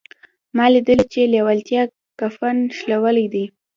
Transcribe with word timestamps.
ما 0.55 0.65
لیدلي 0.73 1.05
چې 1.13 1.19
لېوالتیا 1.33 1.81
کفن 2.19 2.57
شلولی 2.77 3.25
دی 3.33 3.45